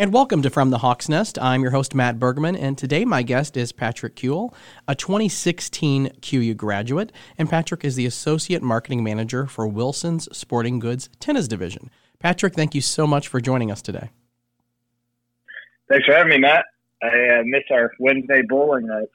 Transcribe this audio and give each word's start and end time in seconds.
And 0.00 0.14
welcome 0.14 0.40
to 0.40 0.48
From 0.48 0.70
the 0.70 0.78
Hawk's 0.78 1.10
Nest. 1.10 1.38
I'm 1.38 1.60
your 1.60 1.72
host, 1.72 1.94
Matt 1.94 2.18
Bergman, 2.18 2.56
and 2.56 2.78
today 2.78 3.04
my 3.04 3.22
guest 3.22 3.54
is 3.54 3.70
Patrick 3.70 4.16
Kuehl, 4.16 4.54
a 4.88 4.94
2016 4.94 6.12
QU 6.22 6.54
graduate. 6.54 7.12
And 7.36 7.50
Patrick 7.50 7.84
is 7.84 7.96
the 7.96 8.06
Associate 8.06 8.62
Marketing 8.62 9.04
Manager 9.04 9.46
for 9.46 9.66
Wilson's 9.66 10.26
Sporting 10.34 10.78
Goods 10.78 11.10
Tennis 11.20 11.46
Division. 11.46 11.90
Patrick, 12.18 12.54
thank 12.54 12.74
you 12.74 12.80
so 12.80 13.06
much 13.06 13.28
for 13.28 13.42
joining 13.42 13.70
us 13.70 13.82
today. 13.82 14.08
Thanks 15.90 16.06
for 16.06 16.14
having 16.14 16.30
me, 16.30 16.38
Matt. 16.38 16.64
I 17.02 17.08
uh, 17.08 17.42
miss 17.44 17.64
our 17.70 17.92
Wednesday 17.98 18.40
bowling 18.48 18.86
nights. 18.86 19.12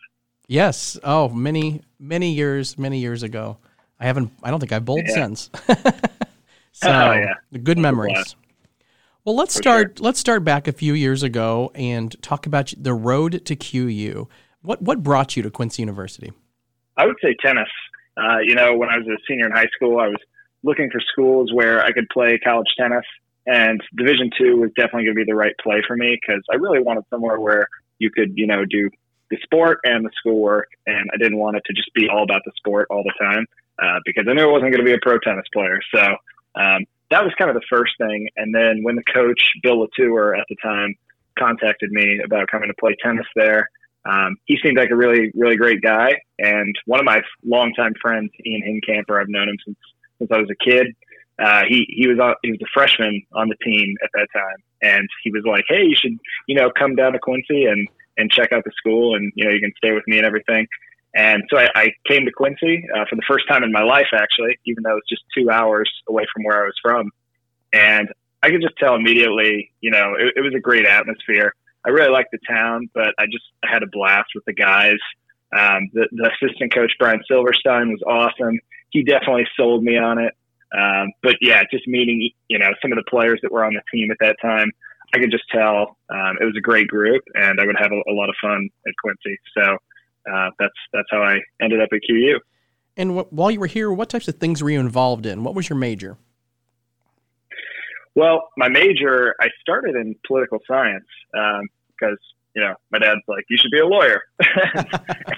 Yes. 0.47 0.99
Oh, 1.03 1.29
many, 1.29 1.81
many 1.97 2.31
years, 2.33 2.77
many 2.77 2.99
years 2.99 3.23
ago. 3.23 3.57
I 3.99 4.05
haven't, 4.05 4.31
I 4.43 4.51
don't 4.51 4.59
think 4.59 4.71
I've 4.71 4.85
bowled 4.85 5.07
yeah. 5.07 5.13
since. 5.15 5.49
so, 6.73 6.91
oh, 6.91 7.11
yeah. 7.13 7.33
good 7.63 7.79
memories. 7.79 8.35
Well, 9.25 9.35
let's 9.35 9.55
start. 9.55 9.97
Sure. 9.97 10.05
Let's 10.05 10.19
start 10.19 10.43
back 10.43 10.67
a 10.67 10.71
few 10.71 10.93
years 10.93 11.23
ago 11.23 11.71
and 11.73 12.15
talk 12.21 12.45
about 12.45 12.71
the 12.77 12.93
road 12.93 13.43
to 13.45 13.55
QU. 13.55 14.27
What 14.61 14.83
what 14.83 15.01
brought 15.01 15.35
you 15.35 15.41
to 15.41 15.49
Quincy 15.49 15.81
University? 15.81 16.31
I 16.95 17.07
would 17.07 17.15
say 17.23 17.35
tennis. 17.43 17.69
Uh, 18.15 18.37
you 18.43 18.53
know, 18.53 18.77
when 18.77 18.89
I 18.89 18.97
was 18.97 19.07
a 19.07 19.17
senior 19.27 19.47
in 19.47 19.51
high 19.51 19.67
school, 19.75 19.99
I 19.99 20.07
was 20.07 20.21
looking 20.61 20.91
for 20.91 21.01
schools 21.11 21.51
where 21.51 21.83
I 21.83 21.91
could 21.91 22.07
play 22.09 22.37
college 22.37 22.67
tennis, 22.77 23.03
and 23.47 23.81
Division 23.97 24.29
two 24.37 24.57
was 24.57 24.69
definitely 24.75 25.05
going 25.05 25.15
to 25.15 25.25
be 25.25 25.31
the 25.31 25.35
right 25.35 25.55
play 25.61 25.81
for 25.87 25.97
me 25.97 26.19
because 26.21 26.43
I 26.51 26.55
really 26.57 26.79
wanted 26.79 27.03
somewhere 27.09 27.39
where 27.39 27.67
you 27.97 28.11
could, 28.11 28.33
you 28.37 28.45
know, 28.45 28.63
do 28.63 28.91
the 29.31 29.37
sport 29.41 29.79
and 29.83 30.05
the 30.05 30.11
schoolwork, 30.19 30.67
and 30.85 31.09
I 31.11 31.17
didn't 31.17 31.39
want 31.39 31.57
it 31.57 31.63
to 31.65 31.73
just 31.73 31.91
be 31.95 32.07
all 32.09 32.23
about 32.23 32.43
the 32.45 32.51
sport 32.57 32.87
all 32.91 33.03
the 33.03 33.13
time 33.19 33.47
uh, 33.81 33.99
because 34.05 34.27
I 34.29 34.33
knew 34.33 34.43
I 34.43 34.51
wasn't 34.51 34.71
going 34.71 34.85
to 34.85 34.91
be 34.91 34.93
a 34.93 34.99
pro 35.01 35.17
tennis 35.17 35.45
player. 35.51 35.79
So 35.93 36.15
um, 36.55 36.85
that 37.11 37.23
was 37.23 37.33
kind 37.37 37.49
of 37.49 37.55
the 37.55 37.65
first 37.69 37.93
thing. 37.97 38.29
And 38.35 38.53
then 38.53 38.81
when 38.83 38.95
the 38.95 39.03
coach, 39.13 39.41
Bill 39.61 39.79
Latour 39.79 40.35
at 40.35 40.45
the 40.49 40.55
time, 40.61 40.95
contacted 41.37 41.91
me 41.91 42.21
about 42.23 42.47
coming 42.47 42.69
to 42.69 42.73
play 42.79 42.95
tennis 43.03 43.27
there, 43.35 43.69
um, 44.05 44.37
he 44.45 44.57
seemed 44.63 44.77
like 44.77 44.91
a 44.91 44.95
really, 44.95 45.31
really 45.35 45.57
great 45.57 45.81
guy. 45.81 46.15
And 46.39 46.75
one 46.85 46.99
of 46.99 47.05
my 47.05 47.21
longtime 47.43 47.93
friends, 48.01 48.31
Ian 48.45 48.61
Hincamper, 48.61 49.19
I've 49.19 49.29
known 49.29 49.49
him 49.49 49.57
since 49.65 49.77
since 50.19 50.31
I 50.31 50.37
was 50.37 50.49
a 50.49 50.63
kid. 50.63 50.95
Uh, 51.37 51.63
he 51.67 51.85
he 51.89 52.07
was 52.07 52.17
he 52.43 52.51
was 52.51 52.61
a 52.61 52.69
freshman 52.73 53.21
on 53.33 53.49
the 53.49 53.55
team 53.63 53.95
at 54.03 54.09
that 54.13 54.27
time, 54.33 54.57
and 54.81 55.07
he 55.23 55.31
was 55.31 55.43
like, 55.45 55.65
"Hey, 55.67 55.83
you 55.83 55.95
should 55.95 56.17
you 56.47 56.55
know 56.55 56.71
come 56.71 56.95
down 56.95 57.13
to 57.13 57.19
Quincy 57.19 57.65
and 57.65 57.87
and 58.17 58.31
check 58.31 58.53
out 58.53 58.63
the 58.63 58.71
school, 58.77 59.15
and 59.15 59.33
you 59.35 59.43
know 59.43 59.51
you 59.51 59.59
can 59.59 59.73
stay 59.77 59.91
with 59.91 60.03
me 60.07 60.17
and 60.17 60.25
everything." 60.25 60.67
And 61.15 61.43
so 61.49 61.57
I, 61.57 61.69
I 61.75 61.87
came 62.07 62.25
to 62.25 62.31
Quincy 62.31 62.85
uh, 62.93 63.05
for 63.09 63.15
the 63.15 63.23
first 63.27 63.47
time 63.47 63.63
in 63.63 63.71
my 63.71 63.83
life, 63.83 64.07
actually, 64.13 64.59
even 64.65 64.83
though 64.83 64.97
it's 64.97 65.07
just 65.07 65.23
two 65.35 65.49
hours 65.49 65.89
away 66.09 66.25
from 66.33 66.43
where 66.43 66.63
I 66.63 66.65
was 66.65 66.75
from. 66.83 67.11
And 67.71 68.09
I 68.43 68.49
could 68.49 68.61
just 68.61 68.77
tell 68.77 68.95
immediately, 68.95 69.71
you 69.79 69.91
know, 69.91 70.15
it, 70.19 70.33
it 70.35 70.41
was 70.41 70.53
a 70.53 70.59
great 70.59 70.85
atmosphere. 70.85 71.53
I 71.85 71.89
really 71.89 72.11
liked 72.11 72.31
the 72.31 72.39
town, 72.47 72.89
but 72.93 73.13
I 73.17 73.25
just 73.25 73.45
I 73.63 73.71
had 73.71 73.81
a 73.81 73.87
blast 73.87 74.29
with 74.35 74.43
the 74.45 74.53
guys. 74.53 74.97
Um, 75.55 75.89
the, 75.93 76.07
the 76.11 76.31
assistant 76.33 76.73
coach 76.73 76.91
Brian 76.99 77.21
Silverstein 77.27 77.89
was 77.89 78.01
awesome. 78.05 78.59
He 78.89 79.03
definitely 79.03 79.47
sold 79.55 79.83
me 79.83 79.97
on 79.97 80.19
it. 80.19 80.33
Um, 80.77 81.11
but 81.23 81.37
yeah, 81.41 81.63
just 81.71 81.87
meeting 81.87 82.29
you 82.49 82.59
know 82.59 82.71
some 82.81 82.91
of 82.91 82.97
the 82.97 83.09
players 83.09 83.39
that 83.41 83.51
were 83.51 83.63
on 83.63 83.73
the 83.73 83.81
team 83.93 84.11
at 84.11 84.17
that 84.19 84.35
time, 84.41 84.69
I 85.13 85.19
could 85.19 85.31
just 85.31 85.47
tell 85.49 85.97
um, 86.09 86.37
it 86.41 86.45
was 86.45 86.55
a 86.57 86.61
great 86.61 86.87
group, 86.87 87.23
and 87.35 87.61
I 87.61 87.65
would 87.65 87.77
have 87.79 87.91
a, 87.91 88.11
a 88.11 88.13
lot 88.13 88.29
of 88.29 88.35
fun 88.41 88.69
at 88.87 88.93
Quincy. 89.01 89.39
So 89.55 89.77
uh, 90.31 90.49
that's 90.59 90.73
that's 90.93 91.07
how 91.11 91.21
I 91.21 91.39
ended 91.61 91.81
up 91.81 91.89
at 91.91 91.99
QU. 92.07 92.39
And 92.97 93.17
wh- 93.17 93.31
while 93.31 93.51
you 93.51 93.59
were 93.59 93.67
here, 93.67 93.91
what 93.91 94.09
types 94.09 94.27
of 94.27 94.35
things 94.35 94.63
were 94.63 94.69
you 94.69 94.79
involved 94.79 95.25
in? 95.25 95.43
What 95.43 95.55
was 95.55 95.69
your 95.69 95.77
major? 95.77 96.17
Well, 98.15 98.47
my 98.55 98.69
major, 98.69 99.35
I 99.41 99.49
started 99.59 99.95
in 99.95 100.15
political 100.25 100.59
science 100.65 101.05
because 101.31 101.63
um, 102.03 102.17
you 102.55 102.61
know 102.61 102.75
my 102.91 102.99
dad's 102.99 103.21
like, 103.27 103.43
you 103.49 103.57
should 103.57 103.71
be 103.71 103.79
a 103.79 103.85
lawyer, 103.85 104.21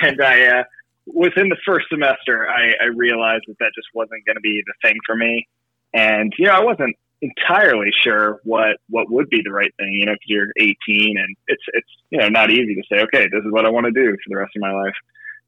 and 0.02 0.22
I 0.22 0.60
uh, 0.60 0.64
within 1.08 1.50
the 1.50 1.58
first 1.66 1.88
semester, 1.90 2.48
I, 2.48 2.74
I 2.84 2.86
realized 2.96 3.46
that 3.48 3.58
that 3.60 3.72
just 3.76 3.88
wasn't 3.94 4.26
going 4.26 4.36
to 4.36 4.42
be 4.42 4.62
the 4.66 4.88
thing 4.88 4.98
for 5.06 5.16
me, 5.16 5.48
and 5.94 6.32
you 6.38 6.46
know 6.46 6.54
I 6.54 6.64
wasn't 6.64 6.96
entirely 7.22 7.92
sure 8.04 8.40
what 8.44 8.78
what 8.90 9.10
would 9.10 9.30
be 9.30 9.42
the 9.44 9.52
right 9.52 9.74
thing. 9.78 9.92
You 9.94 10.06
know, 10.06 10.14
because 10.14 10.28
you're 10.28 10.48
18 10.58 11.18
and 11.18 11.36
it's 11.48 11.64
it's 11.74 11.90
you 12.10 12.20
know 12.20 12.30
not 12.30 12.52
easy 12.52 12.76
to 12.76 12.84
say, 12.92 13.02
okay, 13.04 13.28
this 13.32 13.44
is 13.44 13.52
what 13.52 13.66
I 13.66 13.70
want 13.70 13.86
to 13.86 13.92
do 13.92 14.12
for 14.12 14.30
the 14.30 14.38
rest 14.38 14.56
of 14.56 14.62
my 14.62 14.72
life. 14.72 14.96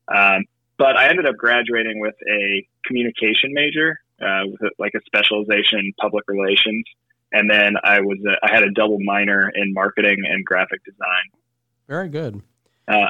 Um, 0.07 0.45
but 0.77 0.97
I 0.97 1.09
ended 1.09 1.25
up 1.25 1.35
graduating 1.37 1.99
with 1.99 2.15
a 2.27 2.65
communication 2.85 3.53
major, 3.53 3.99
uh, 4.21 4.43
with 4.45 4.61
a, 4.61 4.69
like 4.79 4.93
a 4.95 5.01
specialization 5.05 5.79
in 5.79 5.93
public 5.99 6.23
relations, 6.27 6.85
and 7.33 7.49
then 7.49 7.75
I 7.83 7.99
was 7.99 8.17
a, 8.25 8.45
I 8.45 8.53
had 8.53 8.63
a 8.63 8.71
double 8.71 8.97
minor 8.99 9.51
in 9.53 9.73
marketing 9.73 10.17
and 10.25 10.43
graphic 10.45 10.83
design. 10.85 11.41
Very 11.87 12.07
good. 12.07 12.41
Uh, 12.87 13.09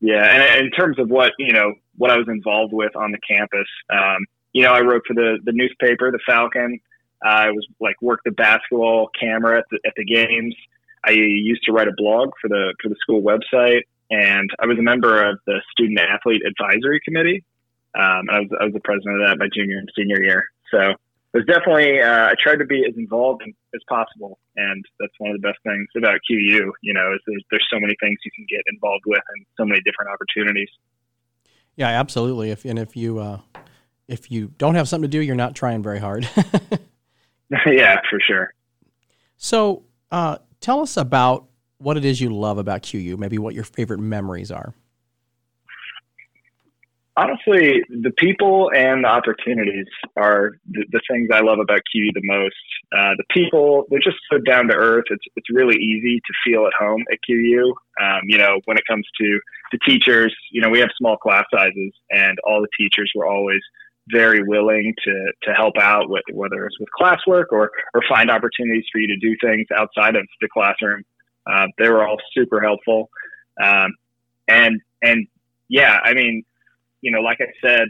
yeah, 0.00 0.24
and 0.24 0.64
in 0.66 0.70
terms 0.70 0.98
of 0.98 1.10
what 1.10 1.32
you 1.38 1.52
know, 1.52 1.74
what 1.96 2.10
I 2.10 2.16
was 2.16 2.28
involved 2.28 2.72
with 2.72 2.94
on 2.96 3.12
the 3.12 3.18
campus, 3.18 3.68
um, 3.90 4.24
you 4.52 4.62
know, 4.62 4.72
I 4.72 4.80
wrote 4.80 5.02
for 5.06 5.14
the 5.14 5.38
the 5.44 5.52
newspaper, 5.52 6.10
the 6.10 6.20
Falcon. 6.26 6.80
I 7.22 7.50
was 7.50 7.66
like 7.80 8.00
worked 8.00 8.24
the 8.24 8.30
basketball 8.30 9.10
camera 9.18 9.58
at 9.58 9.64
the, 9.70 9.78
at 9.86 9.94
the 9.96 10.04
games. 10.04 10.54
I 11.04 11.12
used 11.12 11.62
to 11.64 11.72
write 11.72 11.88
a 11.88 11.94
blog 11.96 12.30
for 12.40 12.48
the 12.48 12.74
for 12.82 12.88
the 12.88 12.96
school 13.00 13.22
website, 13.22 13.82
and 14.10 14.50
I 14.60 14.66
was 14.66 14.78
a 14.78 14.82
member 14.82 15.28
of 15.28 15.38
the 15.46 15.60
student 15.72 15.98
athlete 15.98 16.42
advisory 16.46 17.00
committee. 17.04 17.44
Um, 17.98 18.28
and 18.28 18.30
I 18.30 18.40
was 18.40 18.48
I 18.60 18.64
was 18.64 18.74
the 18.74 18.80
president 18.80 19.22
of 19.22 19.28
that 19.28 19.38
my 19.38 19.48
junior 19.52 19.78
and 19.78 19.88
senior 19.96 20.22
year. 20.22 20.44
So 20.70 20.94
it 21.34 21.38
was 21.38 21.46
definitely 21.46 22.00
uh, 22.00 22.30
I 22.30 22.34
tried 22.42 22.56
to 22.56 22.64
be 22.64 22.84
as 22.88 22.96
involved 22.96 23.42
as 23.74 23.80
possible, 23.88 24.38
and 24.56 24.84
that's 24.98 25.12
one 25.18 25.30
of 25.30 25.40
the 25.40 25.46
best 25.46 25.58
things 25.64 25.86
about 25.96 26.20
QU. 26.28 26.72
You 26.82 26.94
know, 26.94 27.12
is 27.14 27.20
there's, 27.26 27.44
there's 27.50 27.66
so 27.70 27.78
many 27.80 27.94
things 28.00 28.18
you 28.24 28.30
can 28.34 28.46
get 28.48 28.62
involved 28.72 29.04
with, 29.06 29.22
and 29.34 29.46
so 29.56 29.64
many 29.64 29.80
different 29.82 30.10
opportunities. 30.10 30.68
Yeah, 31.76 31.88
absolutely. 31.88 32.50
If 32.50 32.64
and 32.64 32.78
if 32.78 32.96
you 32.96 33.18
uh, 33.18 33.40
if 34.08 34.30
you 34.30 34.52
don't 34.58 34.74
have 34.74 34.88
something 34.88 35.08
to 35.10 35.16
do, 35.16 35.22
you're 35.22 35.36
not 35.36 35.54
trying 35.54 35.82
very 35.82 35.98
hard. 35.98 36.28
yeah, 37.66 37.96
for 38.10 38.18
sure. 38.20 38.52
So, 39.36 39.84
uh, 40.10 40.38
tell 40.60 40.80
us 40.80 40.96
about 40.96 41.46
what 41.78 41.96
it 41.96 42.04
is 42.04 42.20
you 42.20 42.34
love 42.34 42.58
about 42.58 42.82
QU. 42.82 43.16
Maybe 43.16 43.38
what 43.38 43.54
your 43.54 43.64
favorite 43.64 44.00
memories 44.00 44.50
are. 44.50 44.74
Honestly, 47.16 47.82
the 47.88 48.12
people 48.16 48.70
and 48.72 49.02
the 49.02 49.08
opportunities 49.08 49.86
are 50.16 50.52
the, 50.70 50.84
the 50.92 51.00
things 51.10 51.28
I 51.32 51.40
love 51.40 51.58
about 51.58 51.80
QU 51.92 52.12
the 52.14 52.22
most. 52.22 52.54
Uh, 52.96 53.14
the 53.16 53.24
people, 53.30 53.86
they're 53.90 53.98
just 53.98 54.18
so 54.30 54.38
down 54.38 54.68
to 54.68 54.74
earth. 54.74 55.04
It's, 55.10 55.24
it's 55.34 55.50
really 55.50 55.76
easy 55.76 56.20
to 56.20 56.32
feel 56.44 56.64
at 56.66 56.72
home 56.78 57.02
at 57.10 57.18
QU. 57.28 57.74
Um, 58.00 58.20
you 58.28 58.38
know, 58.38 58.60
when 58.66 58.76
it 58.76 58.84
comes 58.88 59.04
to 59.20 59.40
the 59.72 59.78
teachers, 59.84 60.34
you 60.52 60.60
know, 60.60 60.68
we 60.68 60.78
have 60.78 60.90
small 60.96 61.16
class 61.16 61.44
sizes 61.52 61.92
and 62.10 62.38
all 62.46 62.60
the 62.60 62.68
teachers 62.78 63.10
were 63.16 63.26
always 63.26 63.60
very 64.12 64.42
willing 64.42 64.94
to 65.04 65.32
to 65.44 65.52
help 65.52 65.76
out 65.78 66.08
with 66.08 66.22
whether 66.32 66.64
it's 66.66 66.78
with 66.78 66.88
classwork 66.98 67.46
or 67.50 67.70
or 67.94 68.02
find 68.08 68.30
opportunities 68.30 68.84
for 68.92 68.98
you 69.00 69.08
to 69.08 69.16
do 69.16 69.34
things 69.42 69.66
outside 69.76 70.16
of 70.16 70.26
the 70.40 70.48
classroom. 70.52 71.02
Uh, 71.46 71.66
they 71.78 71.88
were 71.88 72.06
all 72.06 72.18
super 72.34 72.60
helpful, 72.60 73.10
um, 73.62 73.92
and 74.48 74.80
and 75.02 75.26
yeah, 75.68 75.98
I 76.02 76.14
mean, 76.14 76.44
you 77.00 77.10
know, 77.10 77.20
like 77.20 77.38
I 77.40 77.46
said, 77.66 77.88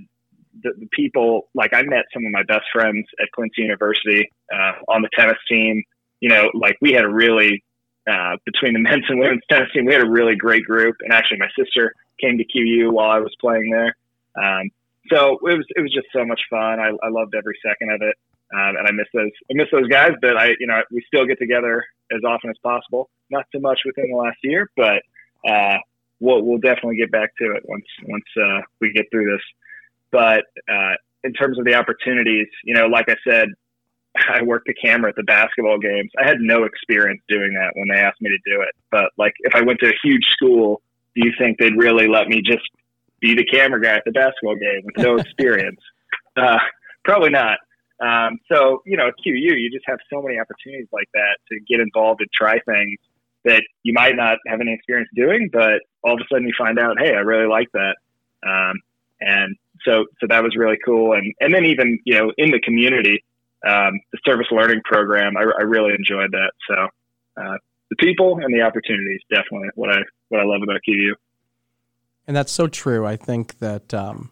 the, 0.62 0.72
the, 0.78 0.86
people 0.92 1.48
like 1.54 1.72
I 1.72 1.82
met 1.82 2.04
some 2.12 2.24
of 2.24 2.32
my 2.32 2.42
best 2.42 2.66
friends 2.72 3.06
at 3.20 3.30
Quincy 3.32 3.62
University 3.62 4.28
uh, 4.52 4.72
on 4.88 5.02
the 5.02 5.08
tennis 5.16 5.38
team. 5.48 5.82
You 6.20 6.28
know, 6.28 6.50
like 6.54 6.76
we 6.80 6.92
had 6.92 7.04
a 7.04 7.08
really 7.08 7.62
uh, 8.08 8.36
between 8.44 8.72
the 8.72 8.78
men's 8.88 9.04
and 9.08 9.20
women's 9.20 9.42
tennis 9.50 9.68
team, 9.72 9.84
we 9.84 9.92
had 9.92 10.02
a 10.02 10.10
really 10.10 10.36
great 10.36 10.64
group. 10.64 10.96
And 11.00 11.12
actually, 11.12 11.38
my 11.38 11.50
sister 11.58 11.92
came 12.20 12.38
to 12.38 12.44
QU 12.44 12.90
while 12.90 13.10
I 13.10 13.18
was 13.20 13.34
playing 13.40 13.70
there. 13.70 13.96
Um, 14.36 14.70
so 15.10 15.38
it 15.42 15.56
was 15.56 15.66
it 15.76 15.80
was 15.80 15.92
just 15.92 16.08
so 16.12 16.24
much 16.24 16.40
fun. 16.50 16.80
I, 16.80 16.90
I 17.02 17.08
loved 17.08 17.34
every 17.34 17.58
second 17.66 17.90
of 17.92 18.02
it, 18.02 18.16
um, 18.54 18.76
and 18.76 18.88
I 18.88 18.90
miss 18.92 19.06
those 19.14 19.30
I 19.50 19.54
miss 19.54 19.68
those 19.72 19.88
guys. 19.88 20.12
But 20.20 20.36
I 20.36 20.50
you 20.58 20.66
know 20.66 20.82
we 20.90 21.02
still 21.06 21.26
get 21.26 21.38
together 21.38 21.84
as 22.12 22.20
often 22.26 22.50
as 22.50 22.56
possible. 22.62 23.10
Not 23.30 23.46
so 23.52 23.60
much 23.60 23.80
within 23.84 24.10
the 24.10 24.16
last 24.16 24.38
year, 24.42 24.70
but 24.76 25.02
uh, 25.48 25.78
we'll 26.20 26.42
we'll 26.42 26.58
definitely 26.58 26.96
get 26.96 27.10
back 27.10 27.30
to 27.38 27.52
it 27.52 27.62
once 27.66 27.86
once 28.06 28.24
uh, 28.40 28.60
we 28.80 28.92
get 28.92 29.06
through 29.10 29.30
this. 29.30 29.42
But 30.10 30.44
uh, 30.68 30.94
in 31.24 31.32
terms 31.32 31.58
of 31.58 31.64
the 31.64 31.74
opportunities, 31.74 32.46
you 32.64 32.74
know, 32.74 32.86
like 32.86 33.08
I 33.08 33.16
said, 33.28 33.48
I 34.16 34.42
worked 34.42 34.66
the 34.66 34.74
camera 34.74 35.10
at 35.10 35.16
the 35.16 35.22
basketball 35.22 35.78
games. 35.78 36.10
I 36.18 36.26
had 36.26 36.38
no 36.40 36.64
experience 36.64 37.22
doing 37.28 37.54
that 37.54 37.72
when 37.74 37.88
they 37.88 38.00
asked 38.00 38.20
me 38.20 38.30
to 38.30 38.38
do 38.50 38.62
it. 38.62 38.74
But 38.90 39.10
like 39.16 39.34
if 39.40 39.54
I 39.54 39.62
went 39.62 39.80
to 39.80 39.88
a 39.88 39.94
huge 40.02 40.24
school, 40.32 40.82
do 41.14 41.26
you 41.26 41.32
think 41.38 41.58
they'd 41.58 41.76
really 41.76 42.08
let 42.08 42.28
me 42.28 42.42
just 42.42 42.68
be 43.20 43.34
the 43.34 43.44
camera 43.44 43.80
guy 43.80 43.96
at 43.96 44.02
the 44.04 44.12
basketball 44.12 44.56
game 44.56 44.82
with 44.84 44.96
no 44.98 45.16
experience. 45.18 45.80
uh, 46.36 46.58
probably 47.04 47.30
not. 47.30 47.58
Um, 48.00 48.38
so, 48.50 48.82
you 48.86 48.96
know, 48.96 49.08
at 49.08 49.14
QU, 49.22 49.32
you 49.32 49.70
just 49.70 49.84
have 49.86 49.98
so 50.12 50.22
many 50.22 50.38
opportunities 50.38 50.86
like 50.92 51.08
that 51.14 51.38
to 51.50 51.58
get 51.68 51.80
involved 51.80 52.20
and 52.20 52.30
try 52.32 52.60
things 52.60 52.98
that 53.44 53.62
you 53.82 53.92
might 53.92 54.14
not 54.14 54.38
have 54.46 54.60
any 54.60 54.72
experience 54.72 55.08
doing, 55.14 55.48
but 55.52 55.80
all 56.02 56.14
of 56.14 56.20
a 56.20 56.24
sudden 56.32 56.46
you 56.46 56.52
find 56.56 56.78
out, 56.78 56.96
hey, 56.98 57.14
I 57.14 57.20
really 57.20 57.48
like 57.48 57.68
that. 57.72 57.96
Um, 58.46 58.80
and 59.20 59.56
so, 59.84 60.06
so 60.20 60.26
that 60.28 60.42
was 60.44 60.54
really 60.56 60.78
cool. 60.84 61.14
And, 61.14 61.34
and 61.40 61.52
then 61.52 61.64
even, 61.64 61.98
you 62.04 62.14
know, 62.14 62.32
in 62.38 62.50
the 62.50 62.60
community, 62.60 63.24
um, 63.66 63.98
the 64.12 64.18
service 64.24 64.46
learning 64.52 64.82
program, 64.84 65.36
I, 65.36 65.42
I 65.42 65.62
really 65.62 65.92
enjoyed 65.94 66.30
that. 66.30 66.52
So, 66.68 66.88
uh, 67.42 67.58
the 67.90 67.96
people 67.96 68.38
and 68.42 68.52
the 68.54 68.62
opportunities 68.62 69.20
definitely 69.30 69.68
what 69.74 69.90
I 69.90 70.00
what 70.28 70.40
I 70.40 70.44
love 70.44 70.62
about 70.62 70.80
QU. 70.84 71.14
And 72.28 72.36
that's 72.36 72.52
so 72.52 72.68
true. 72.68 73.06
I 73.06 73.16
think 73.16 73.58
that 73.58 73.92
um, 73.94 74.30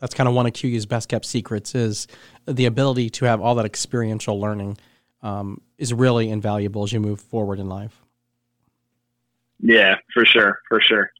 that's 0.00 0.12
kind 0.12 0.28
of 0.28 0.34
one 0.34 0.46
of 0.46 0.52
QU's 0.52 0.86
best 0.86 1.08
kept 1.08 1.24
secrets 1.24 1.74
is 1.74 2.08
the 2.46 2.66
ability 2.66 3.10
to 3.10 3.26
have 3.26 3.40
all 3.40 3.54
that 3.54 3.64
experiential 3.64 4.40
learning 4.40 4.76
um, 5.22 5.60
is 5.78 5.94
really 5.94 6.30
invaluable 6.30 6.82
as 6.82 6.92
you 6.92 6.98
move 6.98 7.20
forward 7.20 7.60
in 7.60 7.68
life. 7.68 8.02
Yeah, 9.60 9.96
for 10.12 10.24
sure, 10.24 10.60
for 10.68 10.80
sure. 10.80 11.10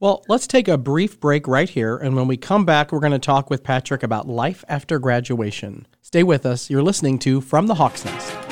Well, 0.00 0.24
let's 0.28 0.46
take 0.46 0.68
a 0.68 0.76
brief 0.76 1.20
break 1.20 1.46
right 1.46 1.68
here, 1.68 1.96
and 1.96 2.16
when 2.16 2.26
we 2.26 2.36
come 2.36 2.66
back, 2.66 2.92
we're 2.92 3.00
going 3.00 3.12
to 3.12 3.18
talk 3.18 3.48
with 3.48 3.62
Patrick 3.62 4.02
about 4.02 4.26
life 4.28 4.64
after 4.68 4.98
graduation. 4.98 5.86
Stay 6.02 6.22
with 6.22 6.44
us. 6.44 6.68
You're 6.68 6.82
listening 6.82 7.18
to 7.20 7.40
From 7.40 7.66
the 7.66 7.74
Hawk's 7.74 8.04
Nest. 8.04 8.45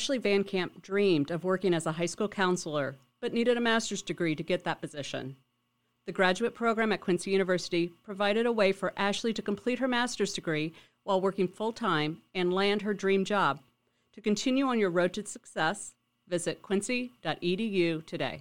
Ashley 0.00 0.16
Van 0.16 0.44
Camp 0.44 0.80
dreamed 0.80 1.30
of 1.30 1.44
working 1.44 1.74
as 1.74 1.84
a 1.84 1.92
high 1.92 2.06
school 2.06 2.26
counselor, 2.26 2.96
but 3.20 3.34
needed 3.34 3.58
a 3.58 3.60
master's 3.60 4.00
degree 4.00 4.34
to 4.34 4.42
get 4.42 4.64
that 4.64 4.80
position. 4.80 5.36
The 6.06 6.12
graduate 6.12 6.54
program 6.54 6.90
at 6.90 7.02
Quincy 7.02 7.30
University 7.32 7.92
provided 8.02 8.46
a 8.46 8.52
way 8.52 8.72
for 8.72 8.94
Ashley 8.96 9.34
to 9.34 9.42
complete 9.42 9.78
her 9.78 9.86
master's 9.86 10.32
degree 10.32 10.72
while 11.04 11.20
working 11.20 11.46
full 11.46 11.74
time 11.74 12.22
and 12.34 12.50
land 12.50 12.80
her 12.80 12.94
dream 12.94 13.26
job. 13.26 13.60
To 14.14 14.22
continue 14.22 14.68
on 14.68 14.78
your 14.78 14.88
road 14.88 15.12
to 15.12 15.26
success, 15.26 15.92
visit 16.26 16.62
quincy.edu 16.62 18.06
today. 18.06 18.40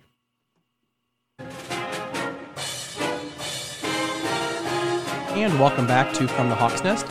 And 5.35 5.59
welcome 5.59 5.87
back 5.87 6.13
to 6.13 6.25
From 6.25 6.47
the 6.47 6.55
Hawk's 6.55 6.85
Nest. 6.85 7.05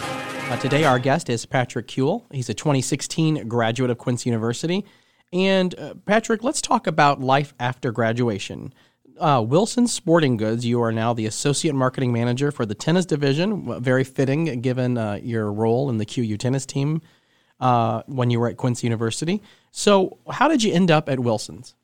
Uh, 0.49 0.57
today, 0.57 0.85
our 0.85 0.99
guest 0.99 1.29
is 1.29 1.45
Patrick 1.45 1.89
Kuehl. 1.89 2.25
He's 2.33 2.49
a 2.49 2.55
2016 2.55 3.49
graduate 3.49 3.91
of 3.91 3.99
Quincy 3.99 4.31
University. 4.31 4.83
And 5.31 5.79
uh, 5.79 5.93
Patrick, 6.07 6.43
let's 6.43 6.63
talk 6.63 6.87
about 6.87 7.21
life 7.21 7.53
after 7.61 7.93
graduation. 7.93 8.73
Uh, 9.21 9.45
Wilson 9.47 9.87
Sporting 9.87 10.39
Goods, 10.39 10.65
you 10.65 10.81
are 10.81 10.91
now 10.91 11.13
the 11.13 11.27
associate 11.27 11.75
marketing 11.75 12.15
manager 12.15 12.51
for 12.51 12.65
the 12.65 12.75
tennis 12.75 13.05
division. 13.05 13.83
Very 13.83 14.05
fitting 14.05 14.63
given 14.63 14.97
uh, 14.97 15.19
your 15.23 15.53
role 15.53 15.91
in 15.91 15.99
the 15.99 16.07
QU 16.07 16.39
tennis 16.39 16.65
team 16.65 17.03
uh, 17.61 18.03
when 18.07 18.31
you 18.31 18.41
were 18.41 18.49
at 18.49 18.57
Quincy 18.57 18.87
University. 18.87 19.43
So, 19.71 20.17
how 20.31 20.49
did 20.49 20.63
you 20.63 20.73
end 20.73 20.91
up 20.91 21.11
at 21.11 21.21
Wilson's? 21.21 21.75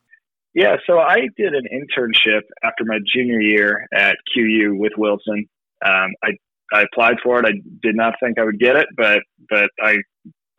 Yeah, 0.55 0.77
so 0.87 1.01
I 1.01 1.29
did 1.37 1.53
an 1.53 1.65
internship 1.71 2.43
after 2.63 2.85
my 2.87 2.99
junior 3.15 3.41
year 3.41 3.87
at 3.93 4.17
QU 4.35 4.75
with 4.79 4.93
Wilson. 4.97 5.49
Um, 5.85 6.15
I 6.23 6.31
I 6.73 6.83
applied 6.83 7.17
for 7.23 7.39
it. 7.39 7.47
I 7.47 7.53
did 7.83 7.97
not 7.97 8.15
think 8.23 8.39
I 8.39 8.45
would 8.45 8.59
get 8.59 8.77
it, 8.77 8.89
but 8.97 9.21
but 9.49 9.71
I 9.83 9.97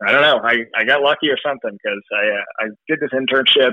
I 0.04 0.12
don't 0.12 0.22
know. 0.22 0.40
I, 0.44 0.58
I 0.76 0.84
got 0.84 1.00
lucky 1.00 1.28
or 1.28 1.38
something 1.44 1.70
because 1.72 2.02
I 2.14 2.26
uh, 2.26 2.66
I 2.66 2.68
did 2.88 3.00
this 3.00 3.10
internship 3.12 3.72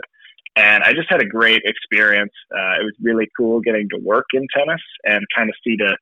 and 0.56 0.84
I 0.84 0.94
just 0.94 1.10
had 1.10 1.22
a 1.22 1.26
great 1.26 1.62
experience. 1.66 2.32
Uh, 2.54 2.82
it 2.82 2.84
was 2.84 2.94
really 3.02 3.28
cool 3.38 3.60
getting 3.60 3.90
to 3.90 3.98
work 3.98 4.26
in 4.34 4.48
tennis 4.56 4.82
and 5.04 5.26
kind 5.36 5.50
of 5.50 5.56
see 5.64 5.76
the 5.78 5.98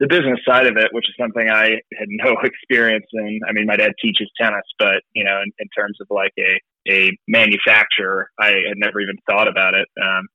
the 0.00 0.08
business 0.08 0.40
side 0.46 0.66
of 0.66 0.76
it, 0.76 0.88
which 0.92 1.08
is 1.08 1.14
something 1.18 1.48
I 1.48 1.80
had 1.98 2.08
no 2.08 2.36
experience 2.42 3.06
in. 3.12 3.40
I 3.48 3.52
mean, 3.52 3.66
my 3.66 3.76
dad 3.76 3.92
teaches 4.02 4.30
tennis, 4.40 4.64
but 4.78 5.02
you 5.14 5.24
know, 5.24 5.40
in, 5.42 5.52
in 5.58 5.68
terms 5.76 5.98
of 6.00 6.06
like 6.10 6.32
a 6.38 6.60
a 6.88 7.16
manufacturer, 7.28 8.30
I 8.38 8.48
had 8.48 8.76
never 8.76 9.00
even 9.00 9.16
thought 9.28 9.48
about 9.48 9.74
it. 9.74 9.88
Um, 10.00 10.28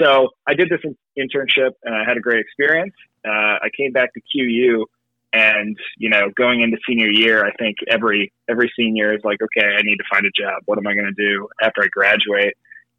so 0.00 0.28
I 0.46 0.54
did 0.54 0.68
this 0.68 0.80
internship 1.18 1.70
and 1.82 1.94
I 1.94 2.04
had 2.06 2.16
a 2.16 2.20
great 2.20 2.40
experience. 2.40 2.94
Uh, 3.26 3.58
I 3.62 3.68
came 3.76 3.92
back 3.92 4.10
to 4.14 4.20
QU 4.32 4.84
and 5.32 5.76
you 5.98 6.08
know 6.08 6.30
going 6.36 6.62
into 6.62 6.78
senior 6.88 7.08
year 7.08 7.44
i 7.44 7.52
think 7.56 7.76
every 7.90 8.32
every 8.48 8.72
senior 8.78 9.14
is 9.14 9.20
like 9.24 9.38
okay 9.42 9.74
i 9.78 9.82
need 9.82 9.96
to 9.96 10.04
find 10.10 10.24
a 10.24 10.30
job. 10.30 10.62
What 10.64 10.78
am 10.78 10.86
i 10.86 10.94
going 10.94 11.12
to 11.14 11.22
do 11.22 11.48
after 11.62 11.82
i 11.82 11.88
graduate? 11.88 12.54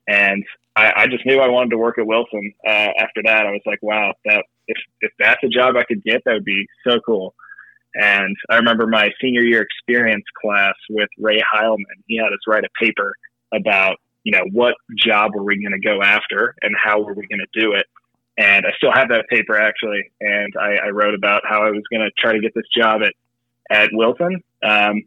And 0.08 0.44
I, 0.76 0.94
I, 0.96 1.08
just 1.08 1.26
knew 1.26 1.40
i 1.40 1.48
wanted 1.48 1.72
to 1.72 1.78
work 1.78 1.98
at 1.98 2.06
wilson. 2.06 2.54
Uh, 2.68 2.92
after 3.00 3.24
that 3.24 3.48
i 3.48 3.52
was 3.52 3.62
like 3.66 3.80
wow 3.82 4.14
that 4.26 4.46
if, 4.68 4.78
if 5.02 5.12
that's 5.18 5.44
a 5.44 5.48
job 5.48 5.76
i 5.76 5.84
could 5.84 6.04
get 6.04 6.22
that 6.26 6.34
would 6.34 6.46
be 6.46 6.68
so 6.88 7.00
cool 7.04 7.34
and 7.96 8.36
i 8.50 8.56
remember 8.56 8.88
my 8.88 9.10
senior 9.22 9.42
year 9.42 9.62
experience 9.62 10.26
class 10.42 10.76
with 10.90 11.10
ray 11.18 11.42
heilman 11.54 11.84
he 12.08 12.18
had 12.18 12.28
us 12.28 12.40
write 12.48 12.64
a 12.64 12.70
paper 12.84 13.14
about 13.54 13.98
you 14.24 14.32
know 14.32 14.44
what 14.52 14.76
job 14.98 15.32
were 15.34 15.44
we 15.44 15.62
going 15.62 15.72
to 15.72 15.86
go 15.86 16.02
after 16.02 16.56
and 16.62 16.76
how 16.82 17.02
were 17.02 17.14
we 17.14 17.26
going 17.28 17.40
to 17.40 17.60
do 17.60 17.74
it 17.74 17.86
and 18.40 18.66
I 18.66 18.72
still 18.78 18.92
have 18.92 19.10
that 19.10 19.28
paper 19.30 19.60
actually. 19.60 20.12
And 20.22 20.54
I, 20.60 20.88
I 20.88 20.90
wrote 20.90 21.14
about 21.14 21.44
how 21.48 21.62
I 21.62 21.72
was 21.72 21.84
going 21.92 22.02
to 22.02 22.10
try 22.18 22.32
to 22.32 22.40
get 22.40 22.54
this 22.56 22.66
job 22.76 23.02
at 23.04 23.14
at 23.70 23.90
Wilson. 23.92 24.42
Um, 24.64 25.04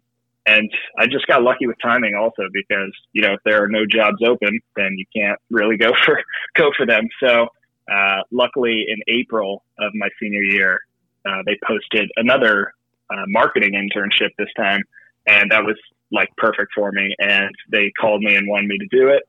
and 0.47 0.71
I 0.99 1.07
just 1.07 1.27
got 1.27 1.43
lucky 1.43 1.67
with 1.67 1.77
timing 1.83 2.15
also 2.15 2.43
because 2.53 2.93
you 3.13 3.23
know 3.23 3.33
if 3.35 3.41
there 3.45 3.65
are 3.65 3.69
no 3.69 3.87
jobs 3.87 4.19
open, 4.25 4.61
then 4.77 4.97
you 4.97 5.07
can't 5.17 5.39
really 5.51 5.79
go 5.79 5.93
for 6.05 6.21
go 6.55 6.71
for 6.77 6.87
them. 6.87 7.09
So 7.21 7.47
uh, 7.91 8.23
luckily, 8.31 8.85
in 8.89 8.99
April 9.09 9.65
of 9.79 9.93
my 9.95 10.09
senior 10.21 10.43
year, 10.43 10.81
uh, 11.27 11.43
they 11.47 11.59
posted 11.67 12.11
another 12.17 12.73
uh, 13.11 13.25
marketing 13.29 13.73
internship 13.73 14.31
this 14.39 14.49
time, 14.57 14.83
and 15.27 15.51
that 15.51 15.65
was 15.65 15.77
like 16.11 16.29
perfect 16.37 16.73
for 16.75 16.93
me. 16.93 17.15
And 17.19 17.51
they 17.71 17.93
called 18.01 18.23
me 18.23 18.37
and 18.37 18.49
wanted 18.49 18.69
me 18.69 18.79
to 18.79 18.87
do 18.91 19.09
it. 19.09 19.23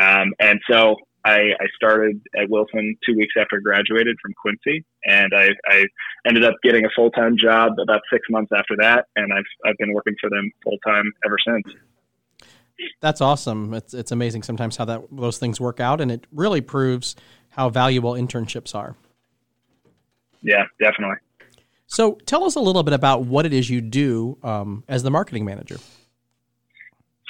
Um, 0.00 0.32
and 0.38 0.60
so 0.70 0.96
I, 1.24 1.52
I 1.60 1.66
started 1.74 2.20
at 2.40 2.48
Wilson 2.48 2.96
two 3.04 3.16
weeks 3.16 3.34
after 3.38 3.56
I 3.56 3.60
graduated 3.60 4.16
from 4.22 4.32
Quincy, 4.40 4.84
and 5.04 5.32
I, 5.34 5.48
I 5.66 5.84
ended 6.26 6.44
up 6.44 6.54
getting 6.62 6.84
a 6.84 6.88
full 6.94 7.10
time 7.10 7.36
job 7.36 7.72
about 7.80 8.00
six 8.12 8.26
months 8.30 8.50
after 8.56 8.76
that, 8.78 9.06
and 9.16 9.32
I've 9.32 9.44
I've 9.66 9.76
been 9.78 9.92
working 9.92 10.14
for 10.20 10.30
them 10.30 10.50
full 10.62 10.78
time 10.86 11.12
ever 11.24 11.36
since. 11.46 11.76
That's 13.00 13.20
awesome. 13.20 13.74
It's 13.74 13.94
it's 13.94 14.12
amazing 14.12 14.44
sometimes 14.44 14.76
how 14.76 14.84
that 14.86 15.02
those 15.10 15.38
things 15.38 15.60
work 15.60 15.80
out, 15.80 16.00
and 16.00 16.10
it 16.10 16.26
really 16.32 16.60
proves 16.60 17.16
how 17.50 17.68
valuable 17.68 18.12
internships 18.12 18.74
are. 18.74 18.94
Yeah, 20.42 20.64
definitely. 20.80 21.16
So, 21.88 22.18
tell 22.26 22.44
us 22.44 22.54
a 22.54 22.60
little 22.60 22.82
bit 22.82 22.94
about 22.94 23.24
what 23.24 23.46
it 23.46 23.52
is 23.52 23.68
you 23.68 23.80
do 23.80 24.38
um, 24.42 24.84
as 24.88 25.02
the 25.02 25.10
marketing 25.10 25.44
manager. 25.44 25.78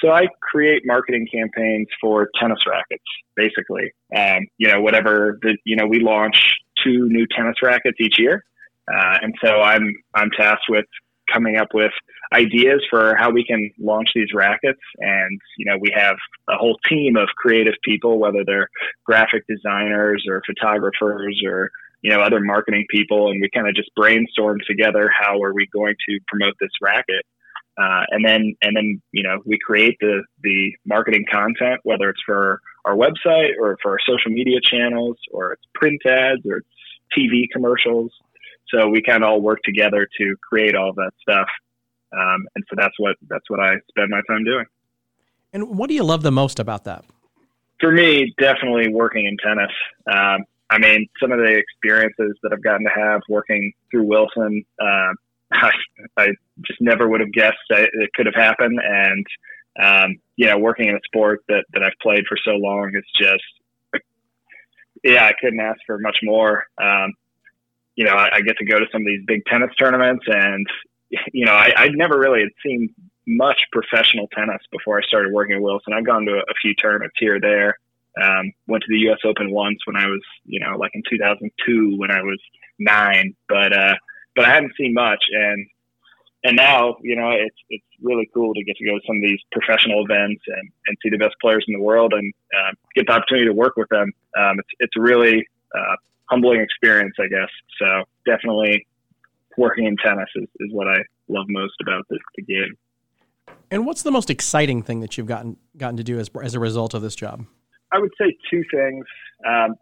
So 0.01 0.11
I 0.11 0.27
create 0.41 0.83
marketing 0.85 1.27
campaigns 1.31 1.87
for 1.99 2.29
tennis 2.39 2.59
rackets, 2.67 3.03
basically. 3.35 3.91
Um, 4.15 4.47
you 4.57 4.71
know, 4.71 4.81
whatever 4.81 5.37
the, 5.41 5.57
you 5.65 5.75
know, 5.75 5.87
we 5.87 5.99
launch 5.99 6.55
two 6.83 7.07
new 7.09 7.25
tennis 7.35 7.55
rackets 7.61 7.97
each 7.99 8.17
year. 8.17 8.43
Uh, 8.91 9.17
and 9.21 9.35
so 9.43 9.61
I'm, 9.61 9.93
I'm 10.13 10.29
tasked 10.31 10.65
with 10.69 10.85
coming 11.31 11.57
up 11.57 11.67
with 11.73 11.91
ideas 12.33 12.81
for 12.89 13.15
how 13.17 13.29
we 13.29 13.43
can 13.43 13.71
launch 13.79 14.09
these 14.15 14.29
rackets. 14.33 14.79
And, 14.99 15.39
you 15.57 15.65
know, 15.65 15.77
we 15.79 15.91
have 15.95 16.15
a 16.47 16.55
whole 16.55 16.77
team 16.87 17.17
of 17.17 17.27
creative 17.35 17.75
people, 17.83 18.19
whether 18.19 18.43
they're 18.45 18.69
graphic 19.05 19.45
designers 19.47 20.25
or 20.27 20.41
photographers 20.45 21.41
or, 21.45 21.71
you 22.01 22.09
know, 22.11 22.21
other 22.21 22.39
marketing 22.39 22.85
people. 22.89 23.29
And 23.29 23.41
we 23.41 23.49
kind 23.53 23.67
of 23.67 23.75
just 23.75 23.93
brainstorm 23.95 24.59
together 24.67 25.09
how 25.09 25.41
are 25.41 25.53
we 25.53 25.67
going 25.73 25.95
to 26.07 26.19
promote 26.27 26.53
this 26.59 26.71
racket. 26.81 27.25
Uh, 27.79 28.03
and 28.09 28.25
then 28.25 28.55
and 28.61 28.75
then 28.75 29.01
you 29.13 29.23
know 29.23 29.39
we 29.45 29.57
create 29.65 29.95
the 30.01 30.21
the 30.43 30.73
marketing 30.85 31.23
content 31.31 31.79
whether 31.83 32.09
it's 32.09 32.19
for 32.25 32.59
our 32.83 32.93
website 32.93 33.51
or 33.57 33.77
for 33.81 33.91
our 33.91 33.99
social 34.05 34.31
media 34.31 34.59
channels 34.61 35.15
or 35.31 35.53
it's 35.53 35.61
print 35.75 36.01
ads 36.05 36.41
or 36.45 36.57
it's 36.57 36.67
TV 37.17 37.43
commercials. 37.53 38.11
So 38.67 38.87
we 38.89 39.01
kind 39.01 39.23
of 39.23 39.29
all 39.29 39.41
work 39.41 39.59
together 39.63 40.07
to 40.19 40.35
create 40.47 40.75
all 40.75 40.93
that 40.93 41.11
stuff. 41.21 41.47
Um, 42.11 42.47
and 42.55 42.65
so 42.69 42.75
that's 42.77 42.93
what 42.97 43.15
that's 43.29 43.49
what 43.49 43.59
I 43.59 43.75
spend 43.89 44.09
my 44.09 44.21
time 44.27 44.43
doing. 44.43 44.65
And 45.53 45.77
what 45.77 45.87
do 45.87 45.95
you 45.95 46.03
love 46.03 46.21
the 46.21 46.31
most 46.31 46.59
about 46.59 46.83
that? 46.83 47.05
For 47.79 47.91
me, 47.91 48.33
definitely 48.37 48.89
working 48.89 49.25
in 49.25 49.37
tennis. 49.37 49.71
Um, 50.11 50.43
I 50.69 50.77
mean, 50.77 51.07
some 51.19 51.31
of 51.31 51.39
the 51.39 51.51
experiences 51.57 52.37
that 52.43 52.53
I've 52.53 52.63
gotten 52.63 52.85
to 52.85 52.91
have 52.93 53.21
working 53.27 53.73
through 53.89 54.03
Wilson, 54.03 54.63
uh, 54.79 55.13
I, 55.51 55.71
I 56.17 56.27
just 56.61 56.81
never 56.81 57.07
would 57.07 57.21
have 57.21 57.31
guessed 57.31 57.57
that 57.69 57.89
it 57.93 58.13
could 58.13 58.27
have 58.27 58.35
happened. 58.35 58.79
And, 58.83 59.25
um, 59.81 60.15
you 60.35 60.47
know, 60.47 60.57
working 60.57 60.89
in 60.89 60.95
a 60.95 60.99
sport 61.05 61.41
that, 61.47 61.65
that 61.73 61.83
I've 61.83 61.97
played 62.01 62.25
for 62.27 62.37
so 62.43 62.51
long 62.51 62.91
is 62.93 63.05
just, 63.19 64.03
yeah, 65.03 65.25
I 65.25 65.33
couldn't 65.39 65.59
ask 65.59 65.79
for 65.85 65.97
much 65.97 66.17
more. 66.21 66.65
Um, 66.77 67.13
you 67.95 68.05
know, 68.05 68.13
I, 68.13 68.37
I, 68.37 68.41
get 68.41 68.57
to 68.57 68.65
go 68.65 68.79
to 68.79 68.85
some 68.91 69.01
of 69.01 69.07
these 69.07 69.25
big 69.25 69.43
tennis 69.45 69.71
tournaments 69.77 70.25
and, 70.27 70.67
you 71.33 71.45
know, 71.45 71.53
I, 71.53 71.73
I'd 71.75 71.95
never 71.95 72.17
really 72.17 72.41
had 72.41 72.49
seen 72.63 72.93
much 73.27 73.61
professional 73.71 74.27
tennis 74.27 74.61
before 74.71 74.99
I 74.99 75.03
started 75.03 75.31
working 75.33 75.55
at 75.55 75.61
Wilson. 75.61 75.93
I've 75.93 76.05
gone 76.05 76.25
to 76.25 76.33
a, 76.33 76.39
a 76.39 76.53
few 76.61 76.73
tournaments 76.75 77.15
here 77.19 77.35
or 77.35 77.39
there. 77.39 77.77
Um, 78.21 78.51
went 78.67 78.83
to 78.83 78.89
the 78.89 78.99
U.S. 79.05 79.19
Open 79.23 79.51
once 79.51 79.79
when 79.85 79.95
I 79.95 80.07
was, 80.07 80.21
you 80.45 80.59
know, 80.59 80.77
like 80.77 80.91
in 80.93 81.03
2002 81.09 81.97
when 81.97 82.11
I 82.11 82.21
was 82.21 82.39
nine. 82.79 83.35
But 83.47 83.73
uh, 83.73 83.95
but 84.35 84.45
I 84.45 84.53
hadn't 84.53 84.73
seen 84.77 84.93
much. 84.93 85.23
And 85.31 85.67
and 86.43 86.55
now, 86.55 86.95
you 87.01 87.15
know, 87.15 87.31
it's 87.31 87.55
it's 87.69 87.85
really 88.01 88.29
cool 88.33 88.53
to 88.53 88.63
get 88.63 88.77
to 88.77 88.85
go 88.85 88.97
to 88.97 89.01
some 89.05 89.17
of 89.17 89.21
these 89.21 89.39
professional 89.51 90.03
events 90.05 90.41
and, 90.47 90.71
and 90.87 90.97
see 91.03 91.09
the 91.09 91.17
best 91.17 91.35
players 91.41 91.65
in 91.67 91.73
the 91.73 91.83
world 91.83 92.13
and 92.13 92.33
uh, 92.53 92.71
get 92.95 93.07
the 93.07 93.13
opportunity 93.13 93.47
to 93.47 93.53
work 93.53 93.75
with 93.75 93.89
them. 93.89 94.11
Um, 94.37 94.59
it's 94.59 94.69
it's 94.79 94.93
a 94.97 95.01
really 95.01 95.45
uh, 95.75 95.95
humbling 96.29 96.61
experience, 96.61 97.15
I 97.19 97.27
guess. 97.27 97.49
So 97.79 98.03
definitely, 98.25 98.87
working 99.57 99.85
in 99.85 99.97
tennis 99.97 100.29
is, 100.35 100.47
is 100.59 100.71
what 100.71 100.87
I 100.87 100.97
love 101.27 101.45
most 101.49 101.75
about 101.81 102.05
this 102.09 102.19
the 102.35 102.43
game. 102.43 102.77
And 103.71 103.85
what's 103.85 104.03
the 104.03 104.11
most 104.11 104.29
exciting 104.29 104.81
thing 104.81 105.01
that 105.01 105.17
you've 105.17 105.27
gotten 105.27 105.57
gotten 105.77 105.97
to 105.97 106.03
do 106.03 106.19
as 106.19 106.29
as 106.41 106.55
a 106.55 106.59
result 106.59 106.93
of 106.93 107.01
this 107.01 107.15
job? 107.15 107.45
I 107.91 107.99
would 107.99 108.11
say 108.19 108.35
two 108.49 108.63
things. 108.71 109.05
Um, 109.47 109.75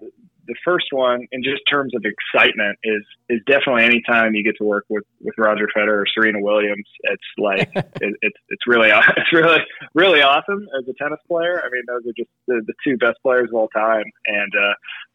the 0.48 0.56
first 0.64 0.88
one, 0.92 1.28
in 1.32 1.44
just 1.44 1.62
terms 1.70 1.94
of 1.94 2.04
excitement, 2.06 2.80
is 2.84 3.04
is 3.30 3.42
definitely 3.46 3.84
anytime 3.84 4.34
you 4.34 4.44
get 4.44 4.56
to 4.58 4.64
work 4.64 4.86
with, 4.90 5.04
with 5.22 5.36
Roger 5.38 5.68
Federer 5.76 6.04
or 6.04 6.06
Serena 6.14 6.40
Williams. 6.40 6.88
It's 7.04 7.24
like 7.38 7.70
it, 7.76 8.16
it's 8.22 8.38
it's 8.50 8.66
really 8.66 8.90
it's 8.90 9.34
really 9.34 9.60
really 9.94 10.22
awesome 10.22 10.66
as 10.80 10.88
a 10.88 10.94
tennis 10.94 11.20
player. 11.28 11.62
I 11.64 11.70
mean, 11.70 11.84
those 11.88 12.10
are 12.10 12.16
just 12.16 12.30
the, 12.48 12.62
the 12.66 12.74
two 12.84 12.98
best 12.98 13.18
players 13.22 13.50
of 13.50 13.56
all 13.56 13.68
time, 13.70 14.06
and 14.26 14.54
uh, 14.56 14.74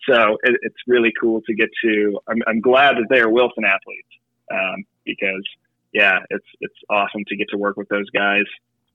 so 0.09 0.39
it, 0.43 0.57
it's 0.63 0.77
really 0.87 1.13
cool 1.21 1.41
to 1.47 1.55
get 1.55 1.71
to. 1.85 2.21
I'm, 2.29 2.43
I'm 2.47 2.61
glad 2.61 2.97
that 2.97 3.07
they 3.09 3.21
are 3.21 3.31
Wilson 3.31 3.65
athletes 3.65 4.09
um, 4.53 4.85
because 5.05 5.45
yeah, 5.93 6.21
it's 6.31 6.47
it's 6.61 6.75
awesome 6.91 7.25
to 7.29 7.37
get 7.37 7.49
to 7.51 7.57
work 7.57 7.77
with 7.77 7.89
those 7.89 8.09
guys. 8.11 8.45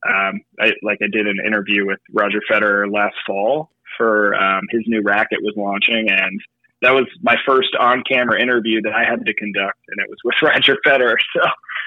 Um, 0.07 0.41
I, 0.59 0.73
like 0.83 0.99
I 1.01 1.07
did 1.11 1.27
an 1.27 1.37
interview 1.45 1.87
with 1.87 1.99
Roger 2.13 2.39
Federer 2.49 2.91
last 2.91 3.15
fall, 3.25 3.71
for 3.97 4.35
um, 4.35 4.63
his 4.69 4.83
new 4.87 5.01
racket 5.01 5.39
was 5.41 5.53
launching, 5.57 6.09
and 6.09 6.41
that 6.81 6.91
was 6.91 7.05
my 7.21 7.35
first 7.45 7.75
on-camera 7.79 8.39
interview 8.41 8.81
that 8.83 8.93
I 8.93 9.03
had 9.03 9.25
to 9.25 9.33
conduct, 9.33 9.79
and 9.89 9.99
it 9.99 10.09
was 10.09 10.19
with 10.23 10.35
Roger 10.41 10.77
Federer. 10.85 11.15
So 11.35 11.41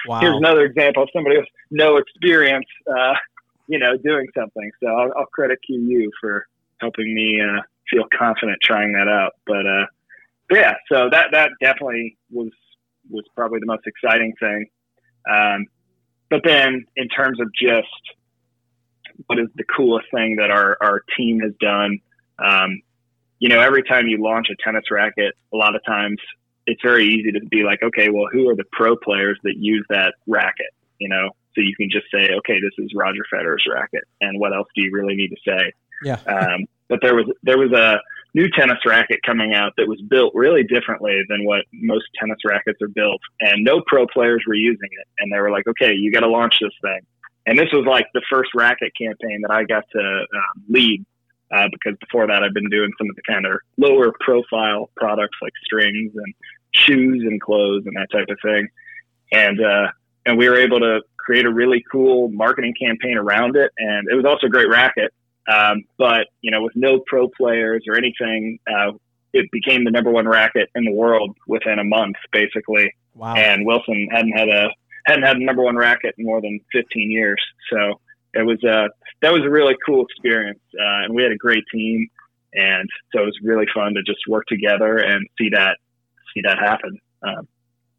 wow. 0.07 0.19
here's 0.19 0.37
another 0.37 0.65
example 0.65 1.03
of 1.03 1.09
somebody 1.13 1.37
with 1.37 1.47
no 1.69 1.97
experience, 1.97 2.65
uh, 2.89 3.13
you 3.67 3.79
know, 3.79 3.95
doing 3.97 4.27
something. 4.37 4.69
So 4.81 4.89
I'll, 4.89 5.11
I'll 5.17 5.25
credit 5.27 5.59
QU 5.65 6.09
for 6.19 6.45
helping 6.79 7.13
me 7.13 7.39
uh, 7.41 7.61
feel 7.89 8.05
confident 8.17 8.57
trying 8.61 8.93
that 8.93 9.07
out. 9.07 9.33
But, 9.45 9.65
uh, 9.65 9.85
but 10.49 10.57
yeah, 10.57 10.73
so 10.91 11.09
that 11.09 11.27
that 11.31 11.51
definitely 11.61 12.17
was 12.29 12.49
was 13.09 13.23
probably 13.35 13.59
the 13.59 13.65
most 13.65 13.87
exciting 13.87 14.33
thing. 14.39 14.65
Um, 15.29 15.65
but 16.29 16.41
then 16.43 16.85
in 16.95 17.07
terms 17.09 17.39
of 17.39 17.47
just 17.53 17.87
what 19.27 19.39
is 19.39 19.47
the 19.55 19.63
coolest 19.63 20.07
thing 20.13 20.37
that 20.37 20.51
our, 20.51 20.77
our 20.81 21.03
team 21.17 21.39
has 21.39 21.53
done. 21.59 21.99
Um, 22.39 22.81
you 23.39 23.49
know, 23.49 23.59
every 23.59 23.83
time 23.83 24.07
you 24.07 24.21
launch 24.21 24.47
a 24.51 24.55
tennis 24.63 24.85
racket, 24.91 25.33
a 25.53 25.57
lot 25.57 25.75
of 25.75 25.83
times 25.85 26.19
it's 26.67 26.81
very 26.83 27.07
easy 27.07 27.31
to 27.31 27.39
be 27.49 27.63
like, 27.63 27.81
okay, 27.83 28.09
well, 28.09 28.27
who 28.31 28.49
are 28.49 28.55
the 28.55 28.65
pro 28.71 28.95
players 28.95 29.39
that 29.43 29.55
use 29.57 29.85
that 29.89 30.13
racket? 30.27 30.73
You 30.99 31.09
know, 31.09 31.29
so 31.55 31.61
you 31.61 31.75
can 31.75 31.89
just 31.91 32.05
say, 32.13 32.29
okay, 32.37 32.59
this 32.61 32.73
is 32.77 32.91
Roger 32.95 33.23
Federer's 33.33 33.65
racket, 33.71 34.03
and 34.21 34.39
what 34.39 34.53
else 34.53 34.67
do 34.75 34.83
you 34.83 34.91
really 34.93 35.15
need 35.15 35.29
to 35.29 35.37
say? 35.45 35.73
Yeah. 36.03 36.19
Um, 36.27 36.65
but 36.87 36.99
there 37.01 37.15
was 37.15 37.25
there 37.41 37.57
was 37.57 37.71
a 37.71 38.01
new 38.33 38.49
tennis 38.49 38.79
racket 38.85 39.21
coming 39.25 39.53
out 39.53 39.71
that 39.77 39.87
was 39.87 40.01
built 40.09 40.33
really 40.35 40.63
differently 40.63 41.21
than 41.29 41.45
what 41.45 41.63
most 41.71 42.05
tennis 42.19 42.37
rackets 42.45 42.81
are 42.81 42.89
built, 42.89 43.21
and 43.39 43.63
no 43.63 43.81
pro 43.87 44.05
players 44.07 44.43
were 44.45 44.55
using 44.55 44.89
it, 44.91 45.07
and 45.19 45.31
they 45.31 45.39
were 45.39 45.49
like, 45.49 45.65
okay, 45.67 45.93
you 45.93 46.11
got 46.11 46.19
to 46.19 46.27
launch 46.27 46.55
this 46.61 46.73
thing 46.81 46.99
and 47.45 47.57
this 47.57 47.69
was 47.73 47.85
like 47.85 48.07
the 48.13 48.21
first 48.29 48.51
racket 48.55 48.93
campaign 48.99 49.41
that 49.41 49.51
I 49.51 49.63
got 49.63 49.83
to 49.93 49.99
um, 49.99 50.63
lead 50.69 51.05
uh, 51.51 51.67
because 51.71 51.97
before 51.99 52.27
that 52.27 52.43
I've 52.43 52.53
been 52.53 52.69
doing 52.69 52.91
some 52.97 53.09
of 53.09 53.15
the 53.15 53.21
kind 53.27 53.45
of 53.45 53.59
lower 53.77 54.13
profile 54.19 54.89
products 54.95 55.37
like 55.41 55.53
strings 55.63 56.13
and 56.15 56.33
shoes 56.73 57.23
and 57.23 57.41
clothes 57.41 57.83
and 57.85 57.95
that 57.95 58.11
type 58.11 58.27
of 58.29 58.37
thing. 58.41 58.69
And 59.31 59.63
uh, 59.63 59.87
and 60.25 60.37
we 60.37 60.49
were 60.49 60.57
able 60.57 60.79
to 60.79 61.01
create 61.17 61.45
a 61.45 61.51
really 61.51 61.83
cool 61.91 62.29
marketing 62.29 62.73
campaign 62.79 63.17
around 63.17 63.55
it, 63.55 63.71
and 63.77 64.07
it 64.09 64.15
was 64.15 64.25
also 64.25 64.47
a 64.47 64.49
great 64.49 64.69
racket. 64.69 65.13
Um, 65.51 65.83
but 65.97 66.27
you 66.41 66.51
know, 66.51 66.61
with 66.61 66.75
no 66.75 67.01
pro 67.07 67.27
players 67.27 67.83
or 67.87 67.97
anything, 67.97 68.59
uh, 68.69 68.91
it 69.33 69.49
became 69.51 69.83
the 69.83 69.91
number 69.91 70.11
one 70.11 70.27
racket 70.27 70.69
in 70.75 70.83
the 70.83 70.91
world 70.91 71.35
within 71.47 71.79
a 71.79 71.83
month, 71.83 72.17
basically. 72.31 72.93
Wow. 73.15 73.35
And 73.35 73.65
Wilson 73.65 74.07
hadn't 74.11 74.37
had 74.37 74.49
a 74.49 74.69
hadn't 75.11 75.25
had 75.25 75.37
a 75.37 75.43
number 75.43 75.63
one 75.63 75.75
racket 75.75 76.15
in 76.17 76.25
more 76.25 76.41
than 76.41 76.59
15 76.73 77.11
years. 77.11 77.41
So 77.71 77.99
it 78.33 78.45
was 78.45 78.63
a 78.63 78.89
that 79.21 79.31
was 79.31 79.41
a 79.45 79.49
really 79.49 79.75
cool 79.85 80.05
experience, 80.05 80.59
uh, 80.73 81.03
and 81.05 81.13
we 81.13 81.23
had 81.23 81.31
a 81.31 81.37
great 81.37 81.63
team, 81.71 82.07
and 82.53 82.89
so 83.13 83.21
it 83.21 83.25
was 83.25 83.37
really 83.43 83.65
fun 83.73 83.93
to 83.93 84.01
just 84.03 84.19
work 84.27 84.45
together 84.47 84.97
and 84.97 85.27
see 85.37 85.49
that 85.49 85.77
see 86.33 86.41
that 86.43 86.57
happen. 86.57 86.97
Um, 87.23 87.47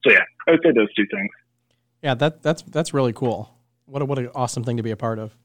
so 0.04 0.12
yeah, 0.12 0.25
I 0.49 0.52
would 0.52 0.61
say 0.64 0.73
those 0.73 0.92
two 0.95 1.07
things. 1.11 1.31
Yeah, 2.02 2.14
that 2.14 2.42
that's 2.42 2.62
that's 2.62 2.92
really 2.92 3.12
cool. 3.12 3.54
What 3.87 4.02
a, 4.02 4.04
what 4.04 4.19
an 4.19 4.31
awesome 4.35 4.64
thing 4.64 4.76
to 4.78 4.83
be 4.83 4.90
a 4.90 4.97
part 4.97 5.19
of. 5.19 5.37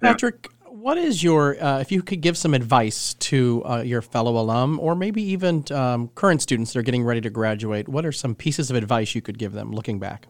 Patrick. 0.00 0.48
What 0.88 0.96
is 0.96 1.22
your 1.22 1.62
uh, 1.62 1.80
if 1.80 1.92
you 1.92 2.02
could 2.02 2.22
give 2.22 2.34
some 2.34 2.54
advice 2.54 3.12
to 3.12 3.62
uh, 3.66 3.82
your 3.82 4.00
fellow 4.00 4.38
alum 4.38 4.80
or 4.80 4.94
maybe 4.94 5.22
even 5.22 5.62
um, 5.70 6.08
current 6.14 6.40
students 6.40 6.72
that 6.72 6.78
are 6.78 6.82
getting 6.82 7.04
ready 7.04 7.20
to 7.20 7.28
graduate? 7.28 7.86
What 7.90 8.06
are 8.06 8.12
some 8.12 8.34
pieces 8.34 8.70
of 8.70 8.76
advice 8.76 9.14
you 9.14 9.20
could 9.20 9.38
give 9.38 9.52
them 9.52 9.70
looking 9.70 9.98
back? 9.98 10.28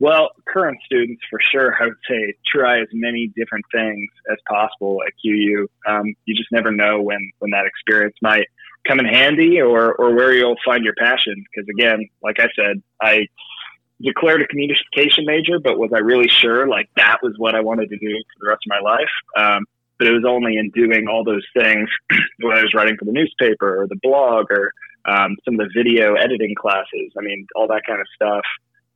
Well, 0.00 0.32
current 0.46 0.76
students 0.84 1.22
for 1.30 1.40
sure, 1.50 1.82
I 1.82 1.86
would 1.86 1.94
say 2.06 2.34
try 2.46 2.78
as 2.82 2.88
many 2.92 3.32
different 3.34 3.64
things 3.72 4.10
as 4.30 4.36
possible 4.46 4.98
at 5.06 5.14
QU. 5.24 5.66
Um, 5.88 6.14
you 6.26 6.34
just 6.34 6.52
never 6.52 6.70
know 6.70 7.00
when 7.00 7.30
when 7.38 7.52
that 7.52 7.64
experience 7.64 8.16
might 8.20 8.48
come 8.86 9.00
in 9.00 9.06
handy 9.06 9.62
or 9.62 9.94
or 9.94 10.14
where 10.14 10.34
you'll 10.34 10.60
find 10.62 10.84
your 10.84 10.94
passion. 10.98 11.42
Because 11.50 11.66
again, 11.70 12.06
like 12.22 12.36
I 12.38 12.48
said, 12.54 12.82
I 13.00 13.28
declared 14.02 14.42
a 14.42 14.46
communication 14.46 15.24
major, 15.24 15.58
but 15.58 15.78
was 15.78 15.90
I 15.94 15.98
really 15.98 16.28
sure 16.28 16.68
like 16.68 16.88
that 16.96 17.18
was 17.22 17.34
what 17.38 17.54
I 17.54 17.60
wanted 17.60 17.88
to 17.90 17.96
do 17.96 18.08
for 18.08 18.44
the 18.44 18.48
rest 18.48 18.62
of 18.66 18.70
my 18.70 18.80
life? 18.80 19.10
Um, 19.36 19.64
but 19.98 20.08
it 20.08 20.12
was 20.12 20.24
only 20.26 20.56
in 20.56 20.70
doing 20.70 21.06
all 21.08 21.24
those 21.24 21.46
things, 21.56 21.88
when 22.40 22.56
I 22.56 22.62
was 22.62 22.74
writing 22.74 22.96
for 22.98 23.04
the 23.04 23.12
newspaper 23.12 23.80
or 23.80 23.86
the 23.86 23.98
blog 24.02 24.46
or 24.50 24.72
um, 25.04 25.36
some 25.44 25.60
of 25.60 25.68
the 25.68 25.70
video 25.74 26.14
editing 26.14 26.54
classes. 26.58 27.12
I 27.16 27.22
mean, 27.22 27.46
all 27.54 27.68
that 27.68 27.82
kind 27.86 28.00
of 28.00 28.06
stuff. 28.14 28.44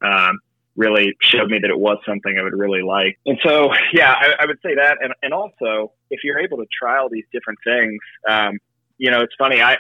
Um, 0.01 0.39
really 0.79 1.17
showed 1.21 1.51
me 1.51 1.59
that 1.59 1.71
it 1.71 1.79
was 1.79 1.99
something 2.07 2.39
I 2.39 2.43
would 2.43 2.57
really 2.57 2.83
like. 2.83 3.19
And 3.27 3.37
so, 3.45 3.71
yeah, 3.93 4.15
I, 4.17 4.45
I 4.45 4.47
would 4.47 4.59
say 4.63 4.77
that. 4.77 4.99
And, 5.03 5.13
and 5.23 5.35
also, 5.35 5.93
if 6.11 6.21
you're 6.23 6.39
able 6.39 6.59
to 6.59 6.67
try 6.73 6.99
all 6.99 7.09
these 7.11 7.27
different 7.33 7.59
things, 7.65 7.99
um, 8.31 8.59
you 8.97 9.11
know, 9.11 9.21
it's 9.21 9.35
funny. 9.37 9.61
I 9.61 9.77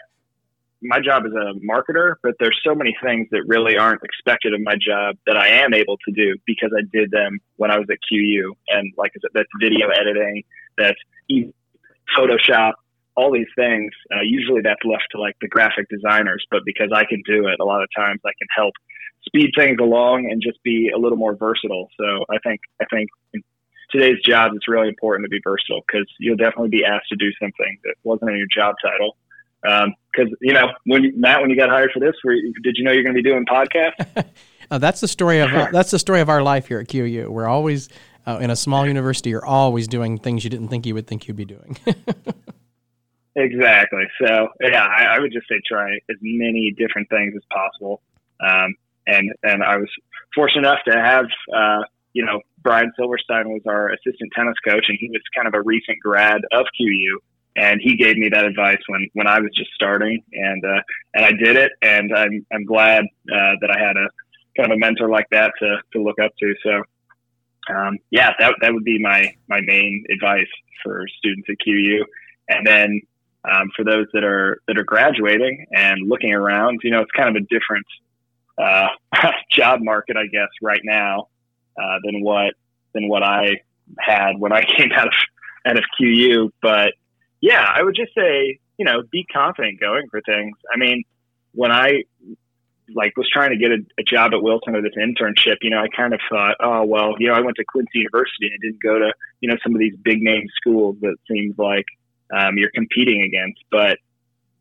my 0.82 1.00
job 1.00 1.26
is 1.26 1.32
a 1.32 1.54
marketer, 1.66 2.14
but 2.22 2.34
there's 2.38 2.58
so 2.64 2.74
many 2.74 2.96
things 3.02 3.28
that 3.32 3.42
really 3.46 3.76
aren't 3.76 4.02
expected 4.02 4.54
of 4.54 4.60
my 4.60 4.74
job 4.74 5.16
that 5.26 5.36
I 5.36 5.48
am 5.48 5.74
able 5.74 5.96
to 6.06 6.12
do 6.12 6.36
because 6.46 6.70
I 6.76 6.82
did 6.92 7.10
them 7.10 7.40
when 7.56 7.70
I 7.70 7.78
was 7.78 7.86
at 7.90 7.98
QU. 8.08 8.54
And 8.68 8.92
like 8.96 9.12
I 9.16 9.20
said, 9.20 9.30
that's 9.34 9.48
video 9.60 9.88
editing, 9.88 10.44
that's 10.76 10.98
Photoshop, 12.16 12.72
all 13.16 13.32
these 13.32 13.50
things. 13.56 13.90
Uh, 14.12 14.22
usually 14.22 14.62
that's 14.62 14.82
left 14.84 15.06
to 15.12 15.20
like 15.20 15.36
the 15.40 15.48
graphic 15.48 15.88
designers, 15.88 16.46
but 16.50 16.62
because 16.64 16.90
I 16.94 17.04
can 17.04 17.22
do 17.26 17.48
it, 17.48 17.56
a 17.60 17.64
lot 17.64 17.82
of 17.82 17.88
times 17.96 18.20
I 18.24 18.32
can 18.38 18.46
help 18.54 18.74
speed 19.26 19.50
things 19.56 19.78
along 19.80 20.30
and 20.30 20.40
just 20.40 20.62
be 20.62 20.90
a 20.94 20.98
little 20.98 21.18
more 21.18 21.34
versatile. 21.34 21.88
So 21.98 22.24
I 22.30 22.38
think 22.38 22.60
I 22.80 22.84
think 22.92 23.10
in 23.34 23.42
today's 23.90 24.22
job, 24.22 24.52
it's 24.54 24.68
really 24.68 24.88
important 24.88 25.24
to 25.24 25.28
be 25.28 25.40
versatile 25.42 25.82
because 25.86 26.06
you'll 26.20 26.36
definitely 26.36 26.70
be 26.70 26.84
asked 26.84 27.08
to 27.08 27.16
do 27.16 27.30
something 27.40 27.78
that 27.84 27.94
wasn't 28.04 28.30
in 28.30 28.36
your 28.36 28.46
job 28.54 28.76
title. 28.82 29.16
Because 30.18 30.34
you 30.40 30.52
know, 30.52 30.68
when 30.84 31.12
Matt, 31.18 31.40
when 31.40 31.50
you 31.50 31.56
got 31.56 31.68
hired 31.68 31.90
for 31.92 32.00
this, 32.00 32.14
were, 32.24 32.34
did 32.62 32.76
you 32.76 32.84
know 32.84 32.92
you're 32.92 33.02
going 33.02 33.14
to 33.14 33.22
be 33.22 33.28
doing 33.28 33.44
podcasts? 33.46 34.24
uh, 34.70 34.78
that's 34.78 35.00
the 35.00 35.08
story 35.08 35.40
of 35.40 35.52
uh, 35.52 35.68
that's 35.72 35.90
the 35.90 35.98
story 35.98 36.20
of 36.20 36.28
our 36.28 36.42
life 36.42 36.66
here 36.66 36.80
at 36.80 36.88
QU. 36.88 37.28
We're 37.30 37.46
always 37.46 37.88
uh, 38.26 38.38
in 38.40 38.50
a 38.50 38.56
small 38.56 38.86
university. 38.86 39.30
You're 39.30 39.46
always 39.46 39.88
doing 39.88 40.18
things 40.18 40.44
you 40.44 40.50
didn't 40.50 40.68
think 40.68 40.86
you 40.86 40.94
would 40.94 41.06
think 41.06 41.28
you'd 41.28 41.36
be 41.36 41.44
doing. 41.44 41.76
exactly. 43.36 44.04
So 44.20 44.48
yeah, 44.60 44.84
I, 44.84 45.16
I, 45.16 45.18
would 45.20 45.32
just 45.32 45.48
say 45.48 45.60
try 45.66 45.94
as 46.10 46.16
many 46.20 46.74
different 46.76 47.08
things 47.08 47.34
as 47.36 47.42
possible. 47.52 48.02
Um, 48.40 48.74
and 49.06 49.32
and 49.42 49.62
I 49.62 49.76
was 49.76 49.88
fortunate 50.34 50.60
enough 50.66 50.80
to 50.88 50.94
have 50.94 51.26
uh, 51.54 51.84
you 52.12 52.24
know 52.24 52.40
Brian 52.62 52.92
Silverstein 52.98 53.48
was 53.48 53.62
our 53.66 53.90
assistant 53.90 54.32
tennis 54.34 54.56
coach, 54.66 54.86
and 54.88 54.98
he 55.00 55.08
was 55.10 55.22
kind 55.34 55.46
of 55.46 55.54
a 55.54 55.62
recent 55.62 55.98
grad 56.02 56.40
of 56.52 56.66
QU, 56.76 57.20
and 57.58 57.80
he 57.82 57.96
gave 57.96 58.16
me 58.16 58.28
that 58.30 58.44
advice 58.44 58.78
when 58.86 59.08
when 59.14 59.26
I 59.26 59.40
was 59.40 59.50
just 59.54 59.70
starting, 59.74 60.22
and 60.32 60.64
uh, 60.64 60.82
and 61.14 61.24
I 61.24 61.32
did 61.32 61.56
it, 61.56 61.72
and 61.82 62.14
I'm 62.14 62.46
I'm 62.52 62.64
glad 62.64 63.04
uh, 63.04 63.54
that 63.60 63.70
I 63.70 63.78
had 63.78 63.96
a 63.96 64.08
kind 64.56 64.70
of 64.70 64.76
a 64.76 64.78
mentor 64.78 65.08
like 65.08 65.28
that 65.30 65.52
to 65.60 65.76
to 65.92 66.02
look 66.02 66.18
up 66.18 66.32
to. 66.40 66.54
So. 66.62 66.82
Um, 67.70 67.98
yeah, 68.10 68.30
that, 68.38 68.54
that 68.62 68.72
would 68.72 68.84
be 68.84 68.98
my, 68.98 69.30
my 69.46 69.60
main 69.60 70.02
advice 70.10 70.48
for 70.82 71.04
students 71.18 71.46
at 71.50 71.56
QU. 71.62 72.02
And 72.48 72.66
then 72.66 73.02
um, 73.44 73.70
for 73.76 73.84
those 73.84 74.06
that 74.12 74.24
are 74.24 74.60
that 74.66 74.78
are 74.78 74.84
graduating 74.84 75.66
and 75.72 76.08
looking 76.08 76.32
around, 76.32 76.80
you 76.82 76.90
know, 76.90 77.00
it's 77.00 77.10
kind 77.12 77.28
of 77.28 77.42
a 77.42 77.46
different 77.46 77.86
uh, 78.58 78.88
job 79.52 79.80
market, 79.82 80.16
I 80.16 80.26
guess, 80.26 80.48
right 80.62 80.80
now 80.84 81.28
uh, 81.80 81.98
than 82.04 82.22
what 82.22 82.54
than 82.94 83.08
what 83.08 83.22
I 83.22 83.60
had 83.98 84.38
when 84.38 84.52
I 84.52 84.64
came 84.76 84.92
out 84.92 85.08
of 85.08 85.14
out 85.66 85.76
of 85.76 85.84
QU. 85.98 86.50
But 86.60 86.94
yeah, 87.40 87.64
I 87.68 87.82
would 87.82 87.94
just 87.94 88.14
say, 88.14 88.58
you 88.78 88.84
know, 88.84 89.02
be 89.10 89.24
confident 89.24 89.80
going 89.80 90.08
for 90.10 90.20
things. 90.20 90.56
I 90.72 90.78
mean, 90.78 91.04
when 91.52 91.70
I 91.70 92.04
like 92.94 93.16
was 93.16 93.28
trying 93.30 93.50
to 93.50 93.56
get 93.56 93.70
a, 93.70 93.78
a 93.98 94.02
job 94.02 94.32
at 94.32 94.42
Wilson 94.42 94.74
or 94.74 94.82
this 94.82 94.94
internship, 94.96 95.56
you 95.62 95.70
know, 95.70 95.78
I 95.78 95.88
kind 95.94 96.14
of 96.14 96.20
thought, 96.30 96.56
oh 96.60 96.84
well, 96.84 97.14
you 97.18 97.28
know, 97.28 97.34
I 97.34 97.40
went 97.40 97.56
to 97.56 97.64
Quincy 97.64 97.98
University 97.98 98.46
and 98.46 98.54
I 98.54 98.60
didn't 98.62 98.82
go 98.82 98.98
to 98.98 99.12
you 99.40 99.48
know 99.48 99.56
some 99.62 99.74
of 99.74 99.78
these 99.78 99.94
big 100.02 100.22
name 100.22 100.46
schools 100.56 100.96
that 101.00 101.16
seems 101.30 101.56
like 101.58 101.86
um, 102.34 102.56
you're 102.56 102.70
competing 102.74 103.22
against. 103.22 103.60
But 103.70 103.98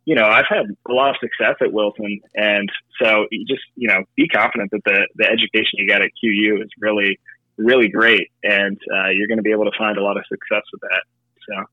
you 0.06 0.16
know, 0.16 0.26
I've 0.26 0.46
had 0.48 0.66
a 0.88 0.94
lot 0.94 1.10
of 1.10 1.16
success 1.20 1.56
at 1.62 1.74
Wilson, 1.74 2.22
and 2.36 2.72
so 3.02 3.28
you 3.32 3.46
just 3.46 3.64
you 3.76 3.88
know 3.88 4.04
be 4.16 4.28
confident 4.28 4.72
that 4.72 4.84
the 4.86 5.08
the 5.16 5.26
education 5.26 5.74
you 5.74 5.88
got 5.88 6.02
at 6.02 6.12
QU 6.22 6.62
is 6.62 6.70
really 6.80 7.20
really 7.58 7.90
great, 7.90 8.30
and 8.44 8.78
uh, 8.94 9.10
you're 9.10 9.28
going 9.28 9.38
to 9.38 9.44
be 9.44 9.52
able 9.52 9.66
to 9.66 9.78
find 9.78 9.98
a 9.98 10.04
lot 10.04 10.18
of 10.18 10.24
success 10.30 10.64
with 10.72 10.82
that. 10.82 11.04
So. 11.50 11.66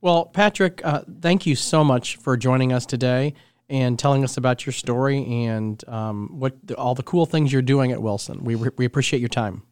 Well, 0.00 0.26
Patrick, 0.26 0.80
uh, 0.84 1.02
thank 1.20 1.44
you 1.44 1.56
so 1.56 1.82
much 1.82 2.16
for 2.16 2.36
joining 2.36 2.72
us 2.72 2.86
today 2.86 3.34
and 3.68 3.98
telling 3.98 4.22
us 4.24 4.36
about 4.36 4.64
your 4.64 4.72
story 4.72 5.24
and 5.46 5.82
um, 5.88 6.38
what 6.38 6.54
all 6.76 6.94
the 6.94 7.02
cool 7.02 7.26
things 7.26 7.52
you're 7.52 7.62
doing 7.62 7.92
at 7.92 8.00
Wilson. 8.00 8.44
We, 8.44 8.54
we 8.54 8.84
appreciate 8.84 9.20
your 9.20 9.28
time. 9.28 9.62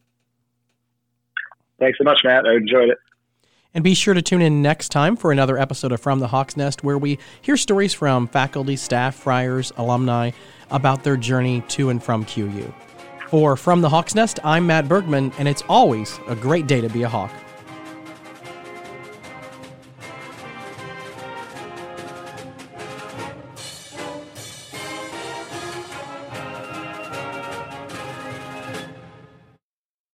Thanks 1.78 1.98
so 1.98 2.04
much, 2.04 2.22
Matt. 2.24 2.46
I 2.46 2.54
enjoyed 2.54 2.88
it. 2.88 2.98
And 3.72 3.84
be 3.84 3.94
sure 3.94 4.14
to 4.14 4.22
tune 4.22 4.40
in 4.40 4.62
next 4.62 4.88
time 4.88 5.16
for 5.16 5.30
another 5.30 5.58
episode 5.58 5.92
of 5.92 6.00
From 6.00 6.18
the 6.18 6.28
Hawk's 6.28 6.56
Nest, 6.56 6.82
where 6.82 6.96
we 6.96 7.18
hear 7.42 7.56
stories 7.56 7.92
from 7.92 8.26
faculty, 8.26 8.74
staff, 8.74 9.14
friars, 9.14 9.72
alumni 9.76 10.30
about 10.70 11.04
their 11.04 11.16
journey 11.16 11.60
to 11.68 11.90
and 11.90 12.02
from 12.02 12.24
QU. 12.24 12.72
For 13.28 13.56
From 13.56 13.82
the 13.82 13.88
Hawk's 13.90 14.14
Nest, 14.14 14.40
I'm 14.42 14.66
Matt 14.66 14.88
Bergman, 14.88 15.30
and 15.38 15.46
it's 15.46 15.62
always 15.68 16.18
a 16.26 16.34
great 16.34 16.66
day 16.66 16.80
to 16.80 16.88
be 16.88 17.02
a 17.02 17.08
Hawk. 17.08 17.30